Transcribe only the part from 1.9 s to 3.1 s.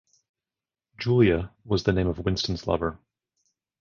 name of Winston's lover.